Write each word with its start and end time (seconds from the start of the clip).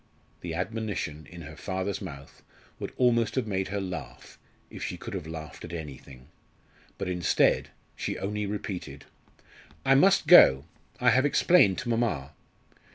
The 0.41 0.55
admonition, 0.55 1.27
in 1.29 1.41
her 1.41 1.55
father's 1.55 2.01
mouth, 2.01 2.41
would 2.79 2.91
almost 2.97 3.35
have 3.35 3.45
made 3.45 3.67
her 3.67 3.79
laugh, 3.79 4.39
if 4.71 4.83
she 4.83 4.97
could 4.97 5.13
have 5.13 5.27
laughed 5.27 5.63
at 5.63 5.73
anything. 5.73 6.29
But, 6.97 7.07
instead, 7.07 7.69
she 7.95 8.17
only 8.17 8.47
repeated: 8.47 9.05
"I 9.85 9.93
must 9.93 10.25
go, 10.25 10.65
I 10.99 11.11
have 11.11 11.23
explained 11.23 11.77
to 11.77 11.89
mamma." 11.89 12.31